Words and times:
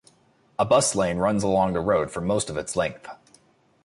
A 0.57 0.65
bus 0.65 0.95
lane 0.95 1.19
runs 1.19 1.43
along 1.43 1.73
the 1.73 1.79
road 1.79 2.09
for 2.09 2.21
most 2.21 2.49
of 2.49 2.57
its 2.57 2.75
length. 2.75 3.07